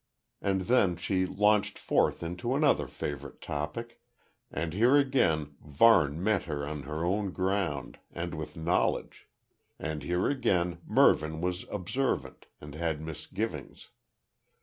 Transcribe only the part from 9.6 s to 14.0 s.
And here again Mervyn was observant, and had misgivings.